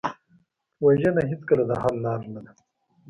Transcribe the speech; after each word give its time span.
وژنه 0.83 1.21
هېڅکله 1.31 1.63
د 1.67 1.71
حل 1.81 1.95
لاره 2.03 2.27
نه 2.33 2.41
ده 2.45 2.51